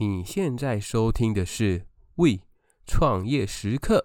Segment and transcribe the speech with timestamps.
[0.00, 1.80] 你现在收听的是
[2.14, 2.44] 《We
[2.86, 3.98] 创业时刻》。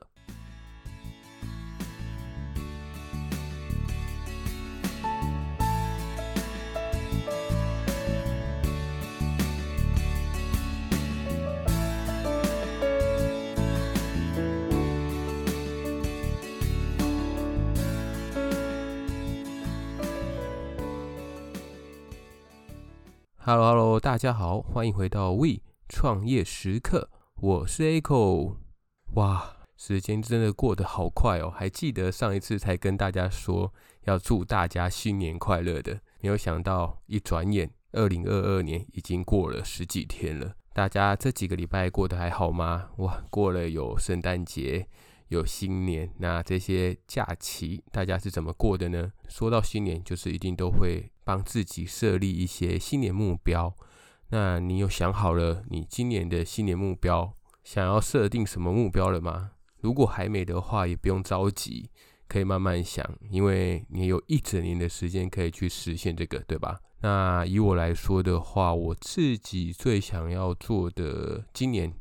[23.37, 25.59] Hello，Hello，大家好，欢迎回到 We
[25.95, 28.55] 创业时刻，我是 Echo。
[29.13, 31.51] 哇，时间真的过得好快哦！
[31.55, 33.71] 还记得上一次才跟大家说
[34.05, 40.55] 要祝大家新年快乐的，没有想到一转眼，二零二二年已经过了十几天了。
[40.73, 42.89] 大家这几个礼拜过得还好吗？
[42.97, 44.87] 哇，过了有圣诞节。
[45.27, 49.11] 有新年，那这些假期大家是怎么过的呢？
[49.27, 53.75] 说到新年，就是一定都会帮自己设立一些新年目标。
[54.33, 57.31] 那你有想好了你今年的新年目标，
[57.63, 59.51] 想要设定什么目标了吗？
[59.79, 61.87] 如果还没的话，也不用着急，
[62.27, 66.79] 可以慢慢想，因为你有一整年的时间可以去实现这个，对吧？
[67.01, 71.93] 那以我来说的话，我自己最想要做的，今年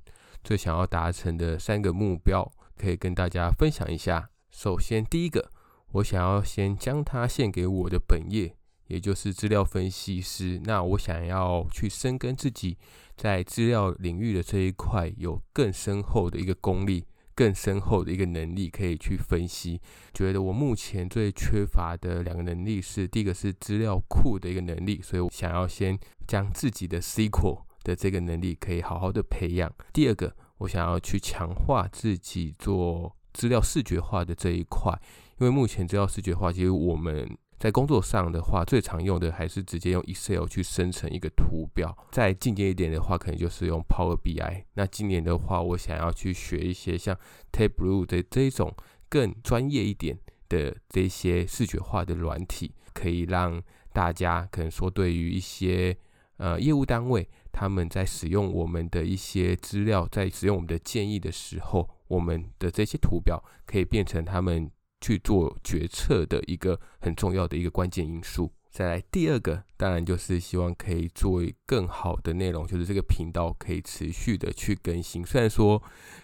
[0.42, 2.50] 最想要达成的三个目标。
[2.78, 4.30] 可以跟大家分享一下。
[4.50, 5.50] 首先，第一个，
[5.92, 8.56] 我想要先将它献给我的本业，
[8.92, 10.60] 也就是资料分析师。
[10.64, 12.76] 那我想要去深耕自己
[13.16, 17.04] 在资料领域的这一块，有更深厚的一个功力，
[17.34, 19.80] 更深厚的一个能力可以去分析。
[20.12, 25.98] 觉得我目前最缺乏的两个能力是，第一个是资料库的一个能力，所以我想要先
[26.28, 29.72] 将自己的 SQL 的这个能力可以好好的培养。
[29.92, 30.36] 第二个。
[30.62, 34.96] 我想要去强化自己做资料视觉化的这一块，
[35.40, 37.28] 因为目前资料视觉化，其实我们
[37.62, 41.96] 在工作上的话，最常用的还是直接用 Excel 去生成一个图表。
[42.10, 44.64] 再进阶一点的话，可能就是用 Power BI。
[44.74, 47.16] 那今年的话，我想要去学一些像
[47.52, 48.74] Tableau 的这种
[49.08, 55.97] 更专业一点的这些视觉化的软体，可以让大家可能说对于一些
[56.38, 57.28] 呃业务单位。
[57.53, 64.69] 他们在使用我们的一些资料，在使用我们的建议的时候，我们的这些图表可以变成他们
[65.02, 68.50] 去做决策的一个很重要的一个关键因素。
[68.70, 75.22] 再来第二个，当然就是希望可以做更好的内容，就是这个频道可以持续的去更新。
[75.26, 75.82] 虽然说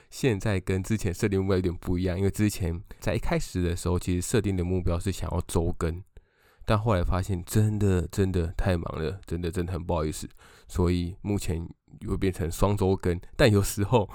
[0.09, 6.03] 现在跟之前设定目标有点不一样，因为之前在一开始的时候，其实设定的目标是想要周更。
[6.69, 10.29] 但后来发现，真的真的太忙了，真的真的很不好意思，
[10.69, 11.67] 所以目前
[12.01, 13.19] 又变成双周更。
[13.39, 14.07] 但有时候，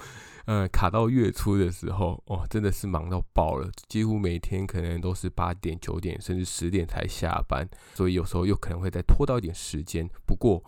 [0.45, 10.07] 呃，卡到月初的时候，哇，真的是忙到爆了，几乎每天可能都是八点、九点，甚至十点才下班，所以有时候又可能会再拖到一点时间。
[10.27, 10.63] 不过，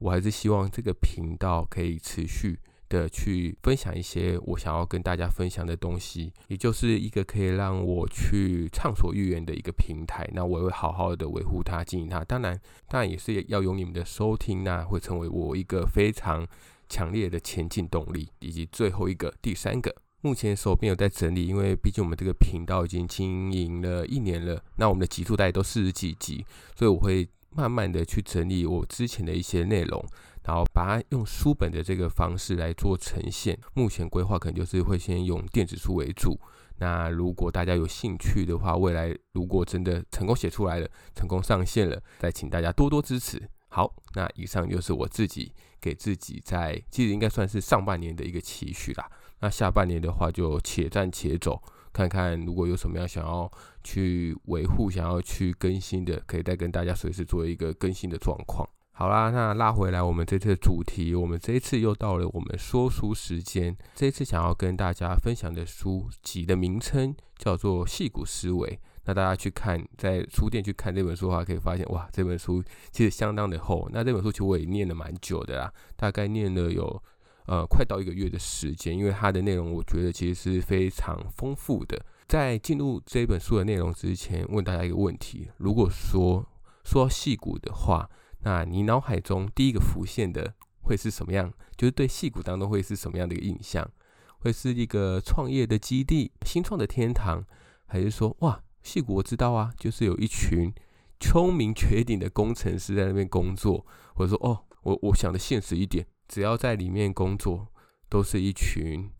[0.00, 2.58] 我还是希望这个频道可以持续。
[2.88, 10.28] 的去分享一些我想要跟大家分享的东西，也就是一个可以让我去畅所欲言的一个平台。
[10.32, 12.24] 那我会好好的维护它、经营它。
[12.24, 16.46] 当然，当然也是要有你们的收听，那会成为我一个非常
[16.88, 18.28] 强烈的前进动力。
[18.40, 26.44] 以及最后一个、第三个，目前手边有在整理，因为毕竟我们这个频道已经经营了一年了，那我们的集数大概都四十几集，
[26.74, 30.04] 所以我会慢慢的去整理我之前的一些内容。
[30.48, 33.58] 然后把它用书本的这个方式来做呈现。
[33.74, 36.40] 目前规划可能就是会先用电子书为主。
[36.78, 43.46] 那如果大家有兴趣的话，未来如果真的成功写出来了，成功上线了，再请大家多多支持。
[43.68, 49.06] 好，那以上就是我自己给自己在其实应该算是上半年的一个期许啦。
[49.40, 53.52] 那下半年的话就且战且走，看看如果有什么样想要
[53.84, 58.66] 去维护、想要去更新的，可以再跟大家随时做一个更新的状况。
[58.98, 63.76] 好啦，那拉回来，我们这次的主题，我们这一次又到了我们说书时间。
[63.94, 68.68] 这一次想要跟大家分享的书籍的名称叫做《戏骨思维》。
[69.04, 72.60] 那大家去看，在书店去看这本书的话，可以发现，哇，这本书
[72.90, 73.88] 其实相当的厚。
[73.92, 77.00] 那这本书其实我也念了蛮久的啦，大概念了有
[77.46, 82.04] 呃快到一个月的时间，因为它的内容我觉得其实是非常丰富的。
[82.26, 86.44] 在进入这本书的内容之前，问大家一个问题：如果说
[86.84, 88.10] 说到矽谷的话，
[88.40, 91.52] 那你脑海中第一个浮现的会是什么样？
[91.76, 93.90] 就是对矽谷当中会是什么样的一个印象？
[94.38, 97.44] 会是一个创业的基地、新创的天堂，
[97.86, 100.72] 还是说哇，矽谷我知道啊，就是有一群
[101.18, 107.66] 聪明绝顶的工程师在那边工作，或者说哦，我我想的现实一点，只要在里面工作，
[108.08, 109.10] 都是一群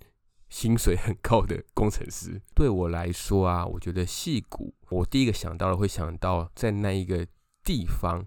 [0.49, 2.41] 薪水很高的工程师。
[2.55, 7.27] 对我来说啊，我觉得矽谷，我第一个想到的会想到在那一个
[7.65, 8.25] 地方。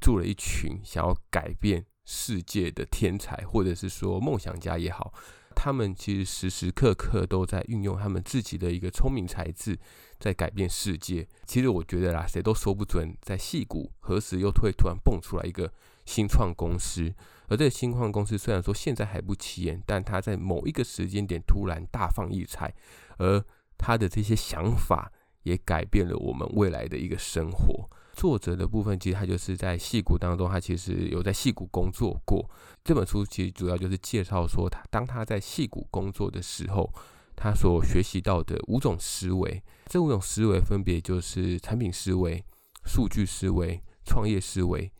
[0.00, 5.12] 住了一群想要改变世界的天才，或者是说梦想家也好，
[5.54, 9.78] 他们其实时时刻刻都在运用他们自己的一个聪明才智，
[10.18, 11.26] 在改变世界。
[11.46, 15.72] 其实我觉得啦，谁都说不准，在矽谷何时又会突然蹦出来一个
[16.04, 17.14] 新创公司。
[17.48, 22.74] 而这个新创公司虽然说现在还不起眼，但它在某一个时间点突然大放异彩，
[23.18, 23.44] 而
[23.76, 27.90] 他的这些想法也改变了我们未来的一个生活。
[28.14, 32.48] 作者的部分，其实他就是在戏骨当中，他其实有在戏骨工作过。
[32.82, 36.90] 这本书其实主要就是介绍说，他当他在戏骨工作的时候，
[37.36, 39.62] 他所学习到的五种思维。
[39.86, 42.42] 这五种思维分别就是产品思维、
[42.86, 44.90] 数据思维、创业思维、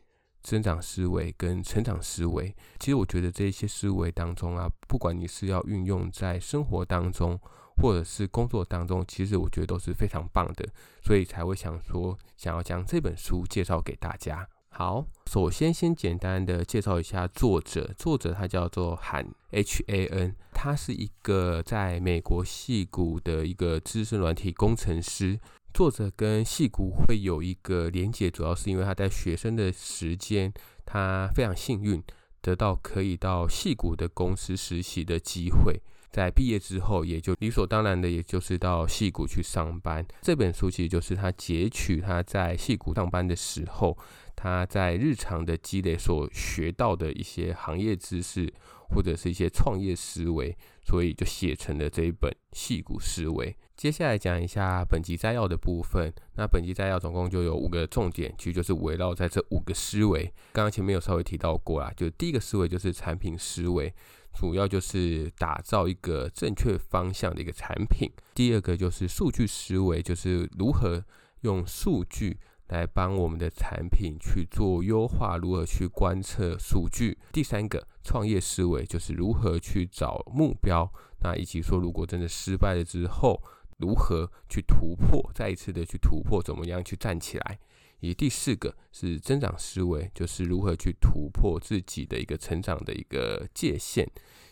[0.43, 2.55] 增长思维跟成长思维。
[2.79, 7.41] 其实我觉得这些思维当中啊，不管你是要运用在生活当中，
[7.77, 10.69] 或者是工作当中，其实我觉得都是非常棒的，
[11.03, 14.49] 所以才会想说想要将这本书介绍给大家。
[14.71, 25.39] 好，首先先简单的介绍一下作者，作者他叫做韩 H A N，他是一个在美国戏谷的一个资深软体工程师。
[25.73, 30.53] 作者跟戏谷会有一个连结，主要是因为他在学生的时间，
[30.85, 32.03] 他非常幸运
[32.41, 35.81] 得到可以到戏谷的公司实习的机会。
[36.15, 40.07] 在毕业之后，也就理所当然的，也就是到戏谷去上班。
[40.23, 43.99] 这本书其实就是他截取他在戏谷上班的时候，
[44.37, 48.49] 他在日常的积累所学到的一些行业知识，
[48.91, 53.51] 或者是一些创业思维，所以就写成了这一本《戏谷思维》。
[53.77, 56.15] 接下来讲一下本集摘要的部分。
[56.37, 60.33] 那本集摘要总共就有五个重点，其实就是围绕在这五个思维。
[60.53, 63.93] 刚刚前面有稍微提到过啦，就第一个思维就是产品思维。
[64.35, 68.11] 主要就是打造一个正确方向的一个产品。
[68.35, 71.05] 第二个就是数据思维，就是如何
[71.43, 72.39] 用数据
[72.69, 77.17] 来帮我们的产品去做优化，如何去观测数据。
[77.33, 80.91] 第三个创业思维，就是如何去找目标，
[81.23, 83.41] 那以及说如果真的失败了之后，
[83.79, 87.59] 如何去突破，再一次的去突破，怎么样去站起来。
[88.05, 94.07] 以第四个是增长思维，就是如何去突破自己的一个成长的一个界限。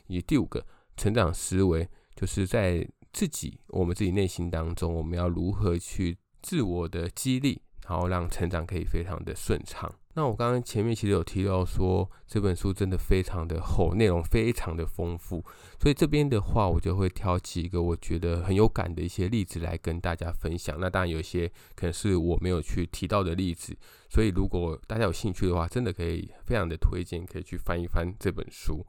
[0.06, 0.66] 以第五个
[0.96, 9.92] 成长思维，就是在自己我们自己内心当中，我们要如何去自我的激励，然后让成长可以非常的顺畅。
[10.14, 15.42] 那我刚刚前面其实有提到说，这本书真的非常的厚，内容非常的丰富，
[15.80, 20.76] 所以这边的话，我就会挑几个我觉得很有感的一些例子来跟大家分享。
[20.78, 23.74] 那当然有一些可能是我没有去提到的例子，
[24.10, 28.84] 所以如果大家有兴趣的话，真的可以非常的推荐，可以去翻一翻这本书。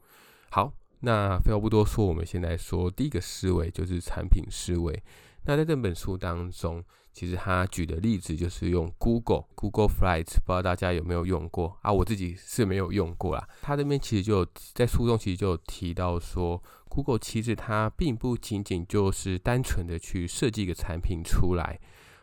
[0.50, 5.02] 好，那废话不多说，我们现在说第一个思维就是产品思维。
[5.46, 11.92] 那在这本书当中，其实他举的例子就是用 Google Google Flights，不知道大家有没有用过啊？
[11.92, 13.48] 我自己是没有用过啦。
[13.62, 21.80] 他这边其实就在书中其实就有提到说，Google 其实它并不仅仅就是单纯的去设计一个产品出来，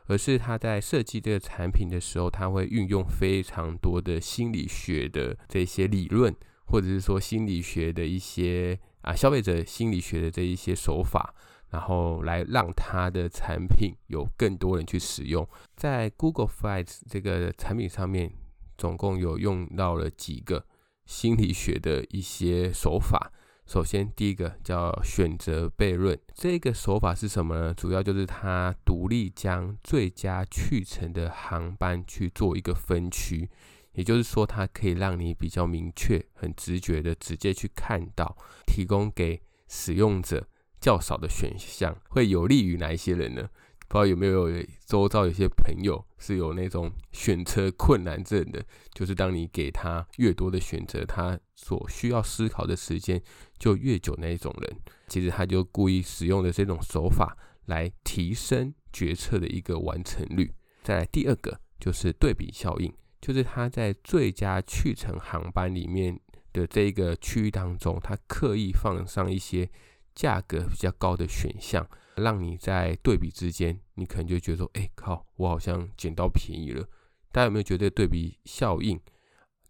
[0.07, 6.35] 而是他在设计这个产品的时候，他会运用非常多的心理学的这些理论，
[6.65, 11.35] 或者是说心理学的一些啊消费者心理学的这一些手法。
[11.71, 18.33] 然后来让他的产品有更多人去使用，在 Google Flights 这个产品上面，
[18.77, 20.67] 总共有用到了几个
[21.07, 23.33] 心理学的一些手法。
[23.67, 27.73] 首先，第一个叫选择悖论，这个手法是什么呢？
[27.73, 33.49] 主要就是他独立将最佳去程的航班去做一个分区，
[33.93, 38.37] 也就是说，它可以让你比较明确、很直觉的直接去看到，
[38.67, 40.49] 提供给使用者。
[40.81, 43.49] 较少的选项会有利于哪一些人呢？
[43.87, 44.49] 不知道有没有
[44.87, 53.21] 周遭有些朋友是有那种选车困难症的，就是当你给他越多的选择，他所需要思考的时间
[53.59, 54.77] 就越久那一种人。
[55.09, 60.53] 其实他就故意使用的这种手法来提升决策的一个完成率。
[60.85, 66.17] 再来第二个就是对比效应，就是他在最佳去程航班里面
[66.53, 69.69] 的这个区域当中，他刻意放上一些。
[70.15, 76.87] 价格比较高的选项，让你在对比之间，你可能就觉得说，哎、靠，我好像捡到便宜了。
[77.33, 79.01] 大家有没有觉得对比效应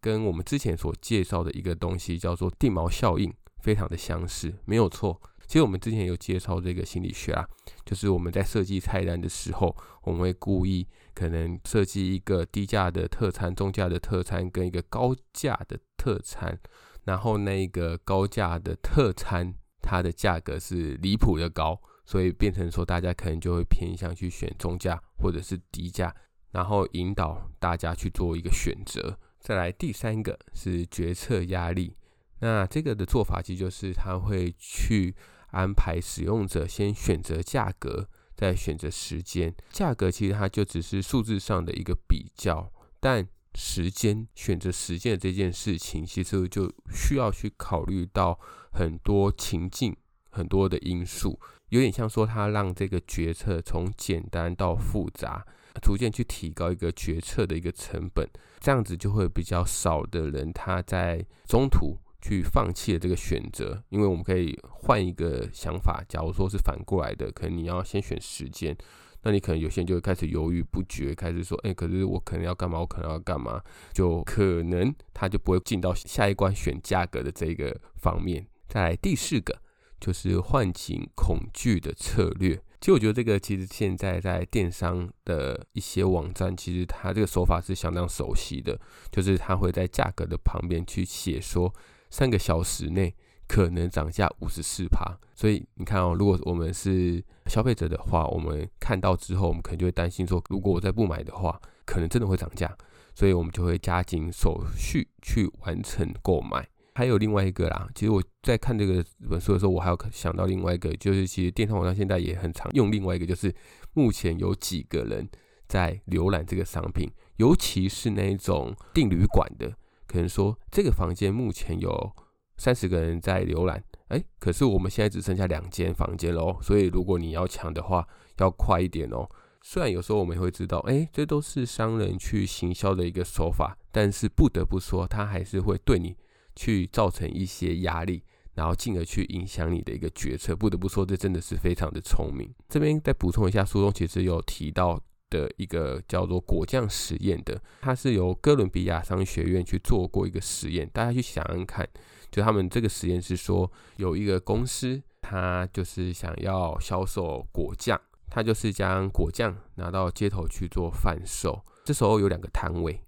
[0.01, 3.33] 跟我们之前所介绍的一个东西叫做定锚效应
[3.63, 4.55] 非常的相似？
[4.65, 7.47] 没有错，其实我们之前有介绍这个心理学啊，
[7.85, 16.59] 就是我们在设计菜单的时候，我们会故意可能设计一个低价的特餐、中价的特餐跟一个高价的特餐，
[17.05, 19.55] 然后那一个高价的特餐。
[19.83, 26.15] 它的价格是离谱的高，所以变成说大家可能就会偏向去选中价或者是低价，
[26.53, 29.19] 然后引导大家去做一个选择。
[29.39, 31.97] 再来第三个是决策压力。
[32.41, 35.15] 那这个的做法其实就是他会去
[35.51, 39.55] 安排使用者先选择价格，再选择时间。
[39.71, 48.39] 价格其实它就只是数字上的一个比较，但时间选择时间的这件事情，其实就需要去考虑到
[48.73, 49.97] 很多情境、
[50.31, 51.39] 很多的因素，
[51.69, 55.45] 有点像说他让这个决策从简单到复杂，
[55.83, 58.29] 逐渐去提高一个决策的一个成本，
[58.61, 61.99] 这样子就会比较少的人他在中途。
[62.23, 66.05] 去放弃了这个选择，因为我们可以换一个想法。
[66.07, 68.77] 假如说是反过来的，可能你要先选时间，
[69.23, 72.79] 那你可能有些人就会开始犹豫不决，开始说：“哎，可是我可能要干嘛？
[72.81, 73.63] 我可能要干嘛？”
[73.93, 78.47] 就可能他就不会进到下一关选价格的这个方面。
[78.69, 79.61] 再来第四个
[80.01, 82.57] 就是唤醒恐惧的策略。
[82.81, 91.75] 其实我觉得这个其实现在在电商的一些网站，其实它这个手法是相当熟悉的，就是它会在价格的旁边去写说。
[92.13, 93.15] 三个小时内
[93.51, 102.73] 可能涨价五十四趴，所以你看哦，如果我们是消费者的话，我们看到之后，我们可能就会担心说，如果我再不买的话，可能真的会涨价，
[103.13, 106.65] 所以我们就会加紧手续去完成购买。
[106.95, 113.53] 还有另外一个啦，其实我在看这个本书的时候，我还有想到另外一个，就是其实电商网站现在也很常用另外一个，就是
[113.95, 115.29] 目前有几个人
[115.67, 119.73] 在浏览这个商品，尤其是那种订旅馆的。
[120.07, 122.13] 可能说这个房间目前有
[122.61, 129.27] 三十个人在浏览，哎，可是我们现在只剩下两间房间喽，所以如果你要抢的话，要快一点哦。
[129.63, 136.15] 虽然有时候我们会知道，哎，这都是商人去行销的一个手法，但是不得不说，他还是会对你
[136.55, 140.55] 去造成一些压力，然后进而去影响你的一个决策。
[140.55, 142.53] 不得不说，这真的是非常的聪明。
[142.69, 145.01] 这边再补充一下，书中其实有提到。
[145.31, 151.89] 的一个叫做果酱实验的，它是由哥伦比亚商学院去做过一个实验，大家去想想看，
[152.31, 163.03] 就他们这个实验是说，有一个公司，他就是想要销售果酱，他就是将果酱拿到街头去做贩售，这时候有两个摊位，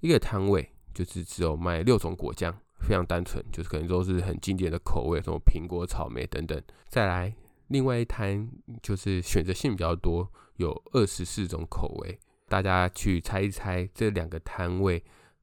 [0.00, 7.34] 一个摊位就是只有卖六种果酱，非常单纯，就是可能都是很经典的口味，什么苹果、草莓等等，再来。
[7.68, 8.50] 另外一摊
[8.82, 12.18] 就是选择性比较多，有二十四种口味。
[12.46, 15.02] 大家去猜一猜，这两个摊位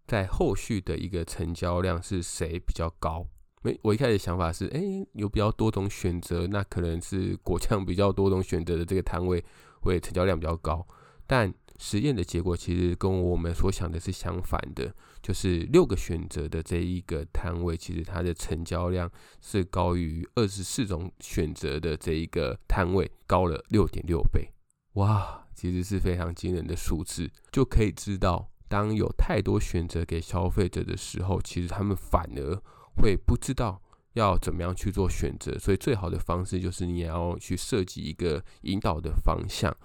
[0.09, 3.25] 在后续的一个成交量是谁比较高？
[3.61, 4.81] 没，我一开始想法是，哎，
[5.13, 9.41] 有比较多种选择，那可能是果酱比较多种选择的这个摊位
[9.81, 10.85] 会成交量比较高，
[11.25, 11.53] 但。
[11.81, 24.49] 实验的结果其实跟我们所想的是相反的，就是六个选择的这一个摊位，其实它的成交量是高于二十四种选择的这一个摊位，高了六点六倍。
[24.95, 32.55] 哇，其实是非常惊人的数字，就可以知道，当有太多选择给消费者的时候，其实他们反而
[33.01, 33.81] 会不知道
[34.13, 35.59] 要怎么样去做选择。
[35.59, 39.75] 所以最好的方式就是你也要去设计一个引导的方向。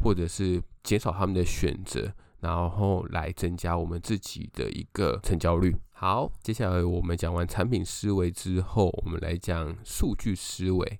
[0.00, 5.74] 或者是减少他们的选择，然后来增加我们自己的一个成交率。
[5.92, 10.98] 好，接下来我们讲完产品思维之后，我们来讲数据思维。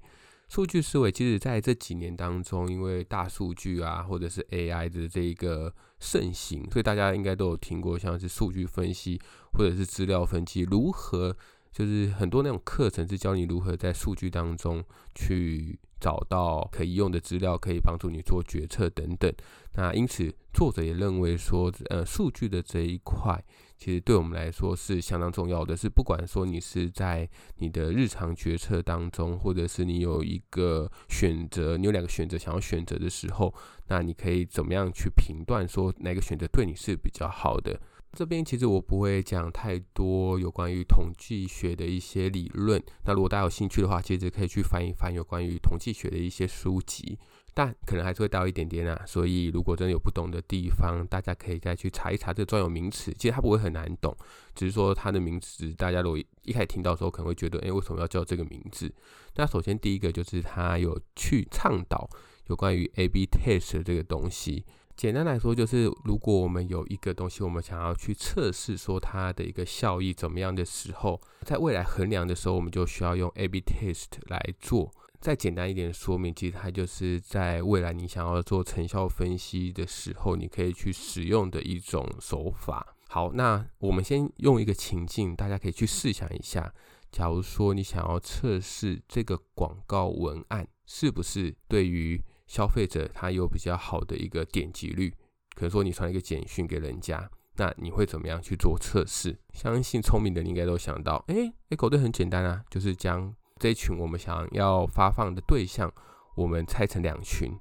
[0.49, 5.75] 数据思维其实在这几年当中，因为大数据啊，或者是 AI 的这一个
[6.05, 9.19] 盛行，所以大家应该都有听过，像是数据分析
[9.55, 11.35] 或者是资料分析，如何
[11.73, 14.85] 就是很多那种课程是教你如何在数据当中
[15.15, 15.79] 去。
[16.01, 19.33] 找到可以用的资料，可以帮助你做决策等等。
[19.73, 23.43] 那因此，作者也认为说，呃，数据的这一块，
[23.77, 25.77] 其实对我们来说是相当重要的。
[25.77, 33.55] 是不管说你是在你的日常决策当中，或者是你有一个选择，你有两个选择想要选择的时候，
[33.89, 37.81] 那你可以怎么样去评断说哪个选择对你是比较好的？
[38.17, 42.81] 这边其实我不会讲太多有关于统计学的一些理论。
[43.05, 47.19] 那如果大家有兴趣的话，其实可以去翻一翻有关于统计学的一些书籍，
[47.55, 49.01] 但可能还是会到一点点啊。
[49.07, 53.13] 所以如果真的有不懂的地方，大家可以再去查一查这个专有名词。
[53.13, 54.15] 其实它不会很难懂，
[54.55, 58.93] 只是说它的名词，大家如果一开始听到的时候，可能会觉得，诶，为什么要叫这个名字？
[59.37, 62.09] 那首先第一个就是它有去倡导
[62.49, 64.65] 有关于 A/B test 这个东西。
[64.97, 74.93] 简单来说，就是如果我们有一个东西，我们想要去测试说它的一个效益怎么样的时候，在未来衡量的时候，我们就需要用 A/B test 来做。
[75.25, 82.95] 再简单一点说明，其实它就是在未来你想要做成效分析的时候，你可以去使用的一种手法。
[83.09, 86.71] 好，那我们先用一个情境，大家可以去试想一下，
[87.11, 95.09] 假如说你想要测试这个广告文案是不是对于消费者他有比较好的一个点击率，
[95.55, 99.39] 可能说你传一个简讯给人家，那你会怎么样去做测试？
[99.55, 105.93] 相信聪明的你应该都想到，诶，Echo 对很简单啊，就是将这一群我们想要发放的对象，
[106.37, 107.53] 我们拆成两群，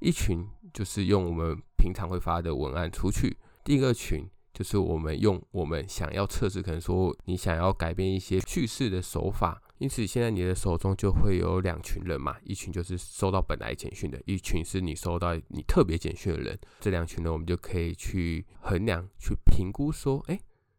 [0.00, 4.28] 一群就是用我们平常会发的文案出去，第二群。
[4.52, 16.58] 就是我们用我们想要测试，可能说你想要改变一些叙事的手法，因此现在你的手中就会有两群人嘛，一群就是收到本来简讯的，一群是你收到你特别简讯的人。
[16.78, 20.38] 这两群呢，我们就可以去衡量、去评估，说，哎，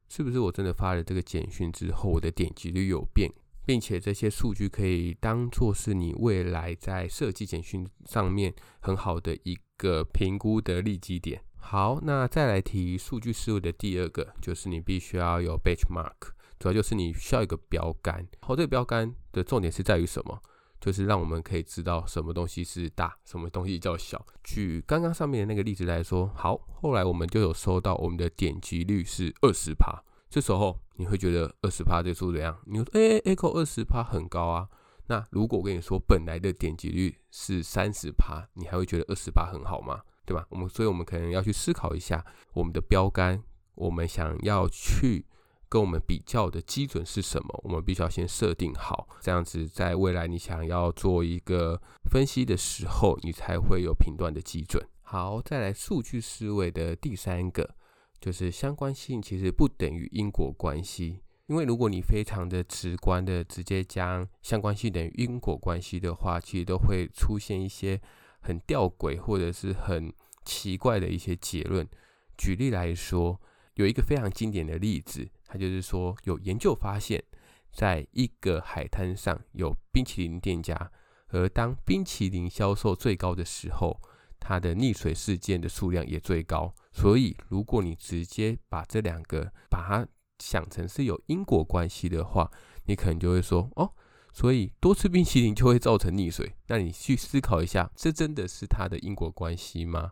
[0.09, 3.31] 是不是我真的发了这个简讯之后，我的点击率有变，
[3.71, 11.41] 并且这些数据可以当做是你未来在设计简讯上面很好的一个评估的利基点。
[11.55, 18.27] 好，那再来提数据思维的第二个，就是你必须要有 benchmark，主要就是你需要一个标杆。
[18.41, 20.41] 好，这个标杆的重点是在于什么？
[20.81, 24.25] 就是让我们可以知道什么东西是大，什么东西叫小。
[24.43, 32.57] 举刚刚上面的那个例子来说，好，后来我们就有收到我们的点击率是二十趴，这时候你会觉得二十趴这数怎样？
[32.65, 34.69] 你说，哎、欸、，Echo 二十趴很高啊。
[35.07, 40.01] 那如果我跟你说本来的点击率是三十趴，你还会觉得二十趴很好吗？
[40.25, 40.45] 对吧？
[40.49, 43.43] 我们所以，我们可能要去思考一下我们的标杆，
[43.75, 45.25] 我们想要去
[45.67, 47.59] 跟我们比较的基准是什么？
[47.65, 54.81] 我们必须要先设定好，这样子在未来你想要做一个分析的时候，你才会有评断的基准。
[55.01, 57.75] 好，再来数据思维的第三个，
[58.21, 67.99] 就是相关性其实不等于因果关系，因为如果你非常的直观的直接将相关性等于因果关系的话，其实都会出现一些。
[68.43, 70.11] 很吊诡或者是很
[70.43, 71.87] 奇怪的一些结论。
[72.35, 73.39] 举例来说，
[73.75, 77.23] 有一个非常经典的例子，它就是说有研究发现，
[77.71, 80.91] 在一个海滩上有冰淇淋店家，
[81.27, 84.01] 而当冰淇淋销售最高的时候，
[84.41, 86.73] 它的溺水事件的数量也最高。
[86.91, 90.05] 所以，如果你直接把这两个把它
[90.39, 92.51] 想成是有因果关系的话，
[92.87, 93.93] 你可能就会说哦。
[94.33, 100.11] 所以多吃冰淇淋就会造成溺水，那你去思考一下，这真的是它的因果关系吗？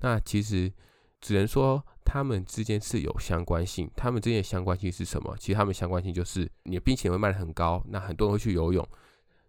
[0.00, 0.72] 那其实
[1.20, 3.88] 只能说他们之间是有相关性。
[3.94, 5.36] 他们之间的相关性是什么？
[5.38, 8.86] 其实他们相关性就是你的冰淇淋会卖得很高，那很多人会去游泳，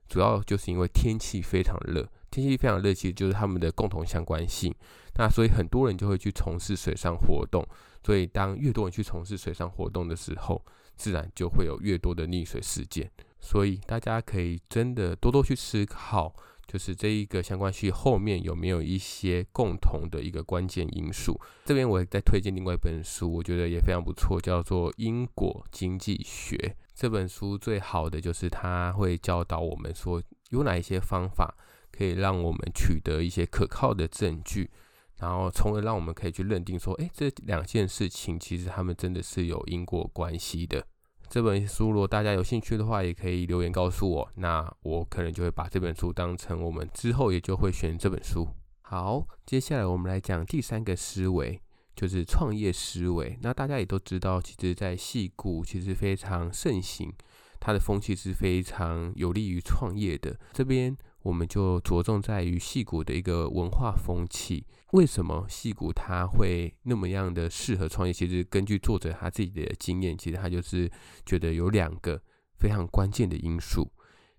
[0.08, 2.08] 主要就是因为天气非常热。
[2.34, 4.74] 天气非常热，其实就是他们的共同相关性。
[5.16, 7.64] 那所以很多人就会去从事水上活动。
[8.04, 10.66] 所以当越多人去从事水上活动的时候，
[10.96, 13.10] 自然就会有越多的溺水事件。
[13.40, 16.34] 所以大家可以真的多多去思考，
[16.66, 21.40] 就是这一个相关系后面有没有一些共同的一个关键因素。
[21.66, 26.58] 这边我也在推荐另外一本书，我觉得也非常不错，叫做《因果经济学》。
[26.96, 31.56] 这本书最好的就是它会教导我们说，有哪一些方法
[31.96, 34.72] 可以让我们取得一些可靠的证据，
[35.20, 40.84] 然后从而让我们可以去认定说，诶，这两件事情其实他们真的是有因果关系的。
[41.30, 44.30] 这本书，如果大家有兴趣的话，也可以留言告诉我。
[44.36, 48.48] 那我可能就会把这本书当成我们之后也就会选这本书。
[48.82, 51.60] 好，接下来我们来讲第三个思维，
[51.96, 53.38] 就是创业思维。
[53.42, 57.12] 那大家也都知道，其实，在戏谷其实非常盛行，
[57.60, 60.38] 它的风气是非常有利于创业的。
[60.52, 60.96] 这边。
[61.24, 64.66] 我们就着重在于戏谷的一个文化风气。
[64.92, 68.14] 为什么戏谷它会那么样的适合创业？
[68.14, 70.92] 其实根据作者他自己的经验，其实他就是
[71.26, 72.22] 觉得有两个
[72.60, 73.92] 非常关键的因素。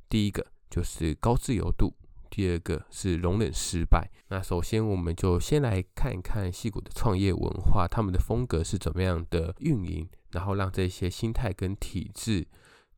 [0.09, 1.93] 第一个就是高自由度，
[2.31, 4.09] 第二个是容忍失败。
[4.29, 12.47] 那首先我们就先来看一看戏谷的创业文化，他们的风格是怎么样的运营，然后让这些心态跟体制。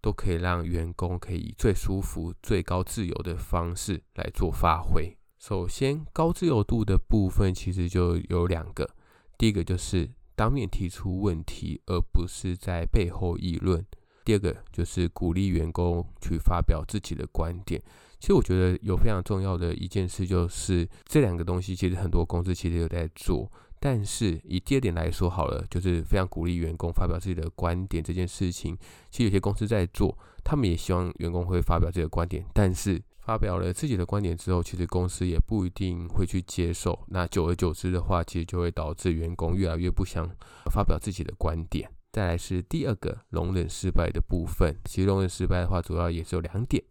[0.01, 5.17] 都可以让员工可以最舒服、最高自由的方式来做发挥。
[5.39, 8.89] 首先，高自由度的部分其实就有两个，
[9.37, 13.81] 第一个就是当面提出问题，而不是在背后议论；
[14.25, 17.83] 第二个就是鼓励员工去发表自己的观点。
[18.19, 23.51] 其实我觉得有非常重要的一件事，就是这两个东西，其实很多公司其实有在做。
[23.87, 28.77] 但是以第二点来说好了，就是非常鼓励员工发表自己的观点这件事情，
[29.13, 32.45] 其实有些公司在做，他们也希望员工会发表自己的观点。
[32.53, 36.99] 但是发表了自己的观点之后，其实公司也不一定会去接受。
[37.07, 40.29] 那久而久之的话，其实就会导致员工越来越不想
[40.69, 41.89] 发表自己的观点。
[42.11, 46.83] 再来是第二个容忍失败的部分，其实容忍失败的话，主要也是有两点。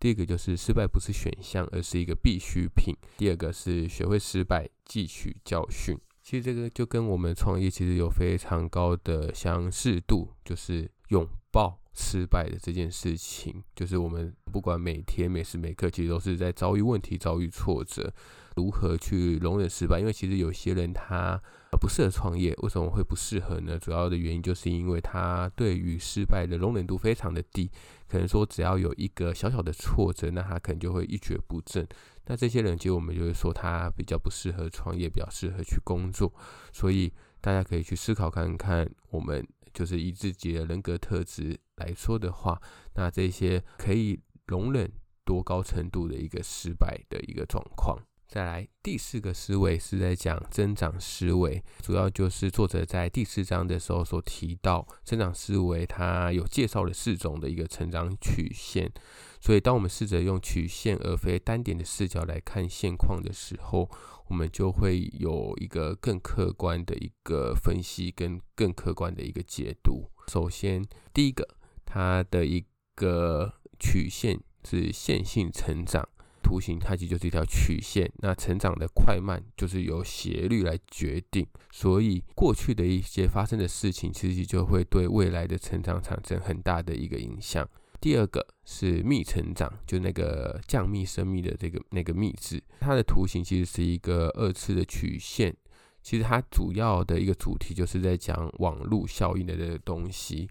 [0.00, 2.96] 第一个就是失败不是选项，而是一个必需品。
[3.18, 5.94] 第二个是学会失败，汲取教训。
[6.28, 18.12] 其实这个就跟我们创业其实有非常高的相似度，就是拥抱失败的这件事情，就是我们不管每天每时每刻，其实都是在遭遇问题、遭遇挫折。
[18.58, 20.00] 如何去容忍失败？
[20.00, 21.40] 因为其实有些人他
[21.80, 23.78] 不适合创业，为什么会不适合呢？
[23.78, 27.70] 主要的原因就是因为他对于失败的容忍度非常的低，
[28.08, 31.86] 可能说只要有一个小小的挫折，那他可能就会一蹶不振。
[32.26, 36.32] 那这些人其实我们就会说他比较不适合创业，比较适合去工作。
[36.72, 42.60] 所以大家可以去思考看看，我们就是以自己的人格特质来说的话，
[42.94, 44.90] 那这些可以容忍
[45.24, 47.96] 多高程度的一个失败的一个状况。
[48.28, 58.92] 再来第四个思维是在讲增长思维，主要就是作者在第四章的时候所提到增长思维，它有介绍了四种的一个成长曲线。
[59.40, 63.88] 所以当我们试着用曲线而非单点的视角来看现况的时候，
[64.26, 70.10] 我们就会有一个更客观的一个分析跟更客观的一个解读。
[70.26, 71.48] 首先，第一个，
[71.86, 72.62] 它的一
[72.94, 74.38] 个曲线
[74.68, 76.06] 是线性成长。
[76.48, 87.68] 图形它其实就是一条曲线，那成长的快慢就是由斜率来决定，所以过去的一些发生的事情，其实就会对未来的成长产生很大的一个影响。
[88.00, 95.54] 第二个是幂成长，就那个降幂升幂的这个那个幂字，它的图形其实是一个二次的曲线，
[96.02, 100.48] 其实它主要的一个主题就是在讲网络效应的这个东西。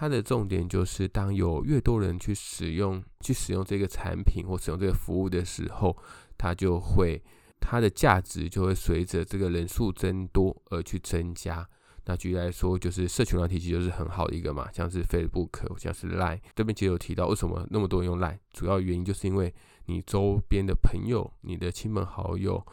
[0.00, 5.96] 它的重点就是，当有越多人去使用、去使用这个产品或使用这个服务的时候，
[6.36, 7.20] 它就会
[7.58, 11.68] 它的价值就会随着这个人数增多而去增加。
[12.04, 16.38] 那举例来说，就是社群软体其实就是很好的一个嘛，像是 Facebook，像是 Line。
[16.54, 18.38] 这边其实有提到，为什么那么多人用 Line？
[18.52, 19.52] 主要原因就是因为
[19.86, 22.64] 你周边的朋友、你的亲朋好友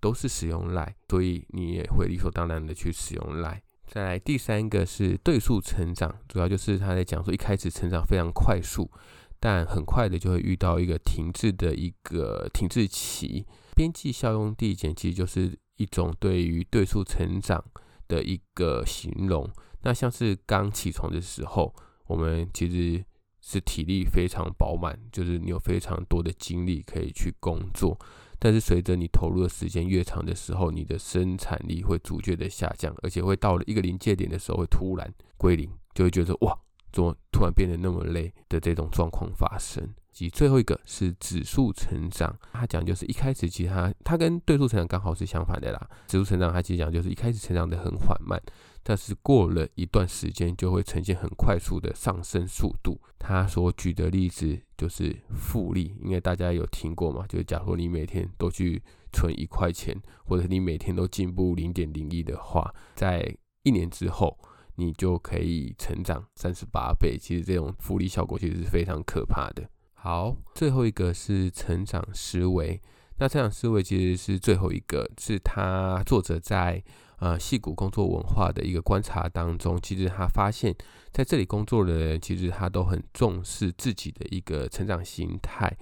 [0.00, 3.60] 都是使用 Line，所以你也会理所当然的去使用 Line。
[3.92, 8.90] 再来第三个是对数成长，主要就是他在讲说，一开始成长非常快速，
[9.38, 13.46] 但很快的就会遇到一个停滞的一个停滞期。
[13.76, 17.62] 边际效用递减其实就是一种对于对数成长
[18.08, 19.46] 的一个形容。
[19.82, 21.74] 那像是刚起床的时候，
[22.06, 23.04] 我们其实
[23.42, 28.00] 是体力非常饱满，就是你有非常多的精力可以去工作。
[28.44, 36.58] 但是随着你投入的时间越长的时候，你的生产力会逐渐的下降，而且会到了一个临界点的时候，会突然归零，就会觉得哇，
[36.90, 39.88] 怎么突然变得那么累的这种状况发生。
[40.10, 45.88] 及最后一个是指数成长，他讲就是一开始其实它它跟对数成长刚好是相反的啦。
[46.08, 48.38] 指数成长它其实讲就是一开始成长的很缓慢，
[48.82, 53.00] 但是过了一段时间就会呈现很快速的上升速度。
[53.18, 64.36] 他所举的例子就是复利，因为大家有听过嘛，就是假如你每天都去存一块钱，或者你每天都进步零点零一的话，在一年之后
[64.74, 67.16] 你就可以成长三十八倍。
[67.16, 69.68] 其实这种复利效果其实是非常可怕的。
[69.94, 72.80] 好，最后一个是成长思维。
[73.18, 76.82] 那成长思维其实是最后一个，是他作者在
[77.22, 80.74] 呃戏骨工作文化的一个观察当中，其实他发现
[81.12, 85.72] 在这里工作的人，其实他都很重视自己的一个成长心态。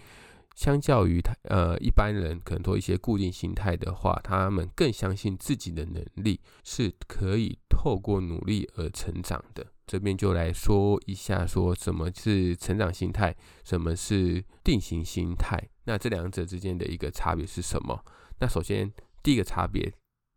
[0.55, 9.66] 相较于他呃一般人可能做一些固定心态的话，他们更相信自己的能力是可以透过努力而成长的。
[9.87, 15.59] 这边就来说一下，说什么是成长心态，什么是定型心态。
[15.85, 18.05] 那这两者之间的一个差别是什么？
[18.40, 19.90] 那首先第一个差别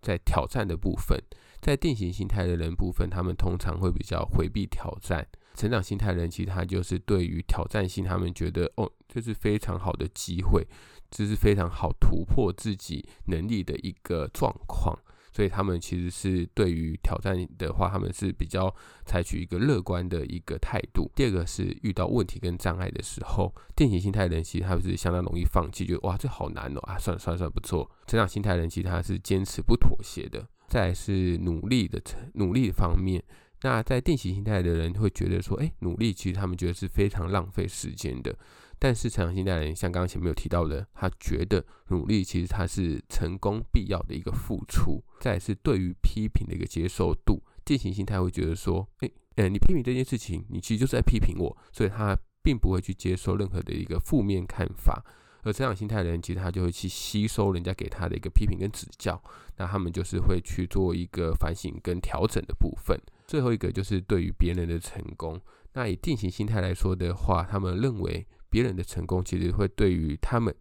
[0.04, 1.18] 在挑战的部分，
[1.62, 5.26] 在定型心态的人部分，他们通常会比较回避挑战。
[5.56, 10.68] 成长心态人其实他就是对于挑战性，他们觉得哦，这是非常好的机会，
[11.10, 14.98] 这是非常好突破自己能力的一个状况。
[15.34, 18.74] 所以他们其实是对于挑战的话，他们是比较
[19.06, 21.12] 采取一个乐观的一个态度。
[21.15, 27.89] 第二个是遇到问题跟障碍的时候，定型心态的人其实他们是相当容易放弃，觉得哇，这好难哦啊，算了算了算了，不错。
[28.06, 30.48] 成长心态的人其实他是坚持不妥协的。
[30.69, 33.24] 再来是努力的成努力的方面，
[33.62, 38.36] 那在定型心态的人会觉得说，哎，努力其实他们觉得是非常浪费时间的。
[38.80, 45.02] 但是成长心态的人，像刚前面有提到的，他觉得努力其实他是成功必要的一个付出。
[45.22, 55.02] 再是对于批评的一个接受度，定型心态会觉得说，诶，呃，你批评这件事情，你其实就是在批评我，所以他并不会去接受任何的一个负面看法。
[55.44, 59.22] 而成长心态的人，其实他就会去吸收人家给他的一个批评跟指教，
[59.58, 63.00] 那他们就是会去做一个反省跟调整的部分。
[63.28, 65.40] 最后一个就是对于别人的成功，
[65.72, 68.28] 那以定型心态来说的话，他们认为。
[68.54, 70.56] 别人的成功其实会对于他们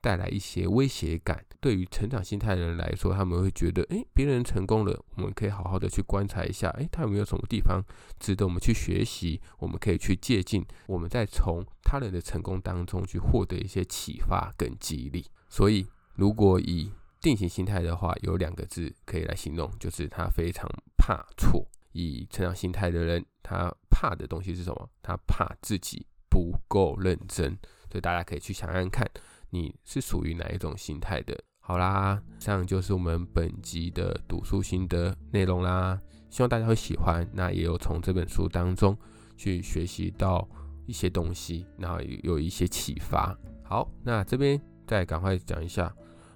[0.00, 1.44] 带来一些威胁感。
[1.60, 7.80] 对于成长心态的人来说，他们会觉得，诶，别人成功了，我们可以好好的去观察一下，诶，他有没有什么地方
[8.18, 9.40] 值得我们去学习？
[9.60, 15.24] 我们可以去借鉴，我们再从他人的成功当中去获得一些启发跟激励。
[15.48, 21.68] 所以，如果以定型心态的话，有两个字可以来形容，就是他非常怕错。
[21.92, 24.90] 以成长心态的人，他怕的东西是什么？
[25.02, 26.06] 他怕自己
[26.38, 27.50] 不够认真。
[27.90, 29.04] 所以大家可以去想想看，
[29.50, 31.36] 你是属于哪一种心态的。
[31.58, 35.98] 好啦，以上就是我们本集的读书心得内容啦，
[36.30, 37.28] 希望大家会喜欢。
[37.32, 38.96] 那也有从这本书当中
[39.36, 40.48] 去学习到
[40.86, 43.36] 一些东西，然后有一些启发。
[43.64, 45.92] 好，那这边再赶快讲一下，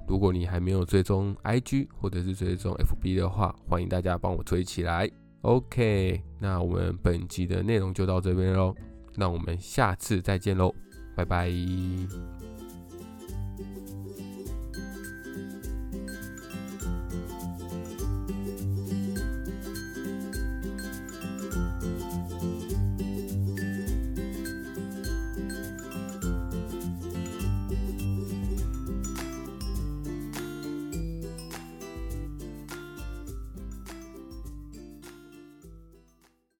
[0.08, 5.08] 如果你还没有追踪 IG 或者是追踪 FB 的话，欢迎大家帮我追起来。
[5.42, 8.74] OK，那我们本集的内容就到这边喽，
[9.16, 10.74] 那我们下次再见喽，
[11.14, 11.50] 拜拜。